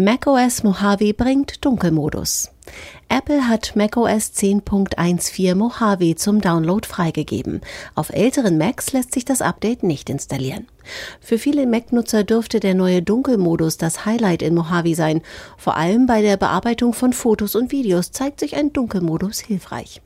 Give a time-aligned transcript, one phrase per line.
[0.00, 2.50] macOS Mojave bringt Dunkelmodus.
[3.08, 7.60] Apple hat macOS 10.14 Mojave zum Download freigegeben.
[7.94, 10.68] Auf älteren Macs lässt sich das Update nicht installieren.
[11.20, 15.22] Für viele Mac-Nutzer dürfte der neue Dunkelmodus das Highlight in Mojave sein.
[15.56, 20.00] Vor allem bei der Bearbeitung von Fotos und Videos zeigt sich ein Dunkelmodus hilfreich.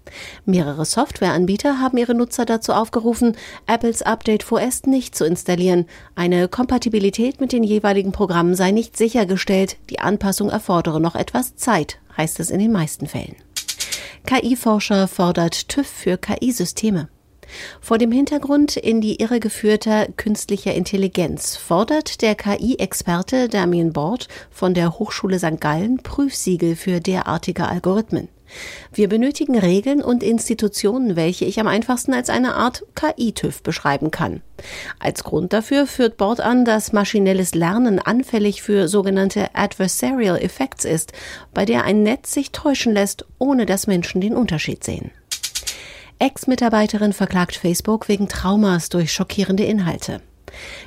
[0.44, 5.86] Mehrere Softwareanbieter haben ihre Nutzer dazu aufgerufen, Apples Update vorerst nicht zu installieren.
[6.14, 9.76] Eine Kompatibilität mit den jeweiligen Programmen sei nicht sichergestellt.
[9.90, 13.36] Die Anpassung erfordere noch etwas Zeit, heißt es in den meisten Fällen.
[14.26, 17.08] KI-Forscher fordert TÜV für KI-Systeme.
[17.80, 24.74] Vor dem Hintergrund in die Irre geführter künstlicher Intelligenz fordert der KI-Experte Damien Bord von
[24.74, 25.60] der Hochschule St.
[25.60, 28.28] Gallen Prüfsiegel für derartige Algorithmen.
[28.92, 34.42] Wir benötigen Regeln und Institutionen, welche ich am einfachsten als eine Art KI-TÜV beschreiben kann.
[34.98, 41.12] Als Grund dafür führt Bord an, dass maschinelles Lernen anfällig für sogenannte Adversarial Effects ist,
[41.52, 45.10] bei der ein Netz sich täuschen lässt, ohne dass Menschen den Unterschied sehen.
[46.18, 50.20] Ex-Mitarbeiterin verklagt Facebook wegen Traumas durch schockierende Inhalte.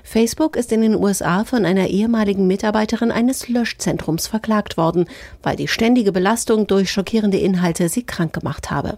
[0.04, 5.06] Facebook ist in den USA von einer ehemaligen Mitarbeiterin eines Löschzentrums verklagt worden,
[5.44, 8.98] weil die ständige Belastung durch schockierende Inhalte sie krank gemacht habe.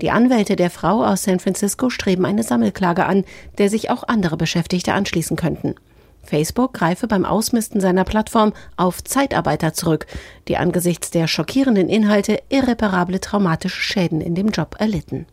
[0.00, 3.24] Die Anwälte der Frau aus San Francisco streben eine Sammelklage an,
[3.58, 5.76] der sich auch andere Beschäftigte anschließen könnten.
[6.24, 10.06] Facebook greife beim Ausmisten seiner Plattform auf Zeitarbeiter zurück,
[10.48, 15.26] die angesichts der schockierenden Inhalte irreparable traumatische Schäden in dem Job erlitten.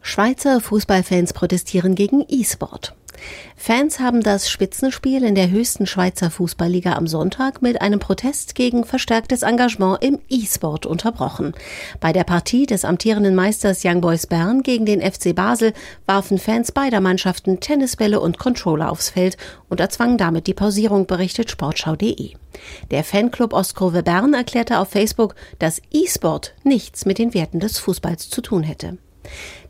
[0.00, 2.94] Schweizer Fußballfans protestieren gegen E-Sport.
[3.56, 8.84] Fans haben das Spitzenspiel in der höchsten Schweizer Fußballliga am Sonntag mit einem Protest gegen
[8.84, 11.52] verstärktes Engagement im E-Sport unterbrochen.
[12.00, 15.72] Bei der Partie des amtierenden Meisters Young Boys Bern gegen den FC Basel
[16.06, 19.36] warfen Fans beider Mannschaften Tennisbälle und Controller aufs Feld
[19.68, 22.34] und erzwangen damit die Pausierung, berichtet Sportschau.de.
[22.90, 28.30] Der Fanclub Ostkurve Bern erklärte auf Facebook, dass E-Sport nichts mit den Werten des Fußballs
[28.30, 28.98] zu tun hätte.